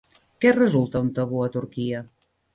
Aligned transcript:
Què 0.45 0.53
resulta 0.55 1.03
un 1.09 1.13
tabú 1.19 1.45
a 1.45 1.51
Turquia? 1.59 2.03